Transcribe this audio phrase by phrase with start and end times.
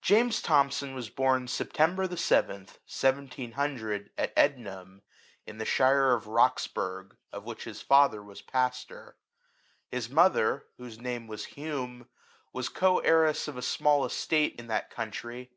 [0.00, 5.02] JAMES THOMSON was bom September the 7th, 1700, at Ednam,
[5.46, 9.18] in the shire of Roxburgh, of which his father was pastor.
[9.90, 12.08] His mother, whose name was Hume,
[12.54, 15.50] was co heiress of a small estate in that country.